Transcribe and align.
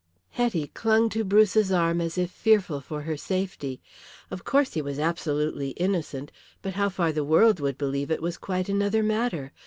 Hetty 0.31 0.65
clung 0.73 1.09
to 1.09 1.23
Bruce's 1.23 1.71
arm 1.71 2.01
as 2.01 2.17
if 2.17 2.31
fearful 2.31 2.81
for 2.81 3.03
her 3.03 3.15
safety. 3.15 3.79
Of 4.31 4.43
course, 4.43 4.73
he 4.73 4.81
was 4.81 4.97
absolutely 4.97 5.75
innocent, 5.77 6.31
but 6.63 6.73
how 6.73 6.89
far 6.89 7.11
the 7.11 7.23
world 7.23 7.59
would 7.59 7.77
believe 7.77 8.09
it 8.09 8.19
was 8.19 8.39
quite 8.39 8.67
another 8.67 9.03
matter. 9.03 9.51